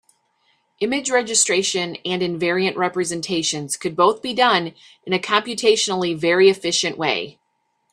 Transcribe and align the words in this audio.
Image 0.79 1.11
registration 1.11 1.95
and 2.05 2.23
invariant 2.23 2.75
representations 2.75 3.77
could 3.77 3.95
both 3.95 4.23
be 4.23 4.33
done 4.33 4.73
in 5.05 5.13
a 5.13 5.19
computationally 5.19 6.17
very 6.17 6.49
efficient 6.49 6.97
way. 6.97 7.37